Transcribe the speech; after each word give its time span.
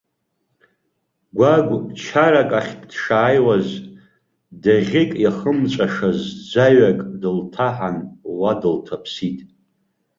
Гәагә 1.37 1.75
чарак 2.01 2.51
ахьтә 2.59 2.85
дшааиуаз, 2.91 3.67
даӷьык 4.61 5.11
иахымҵәашаз 5.23 6.19
ӡаҩак 6.49 6.99
дылҭаҳан, 7.21 7.97
уа 8.39 8.51
дылҭаԥсит. 8.61 9.39